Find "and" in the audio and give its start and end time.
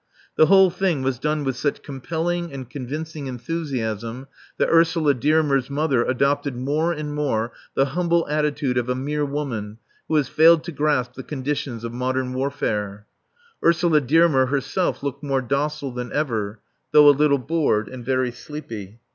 2.51-2.67, 6.91-7.13, 17.87-18.03